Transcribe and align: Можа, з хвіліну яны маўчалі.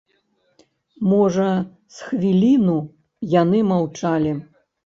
Можа, 1.11 1.45
з 1.97 2.07
хвіліну 2.07 2.77
яны 3.41 3.63
маўчалі. 3.75 4.35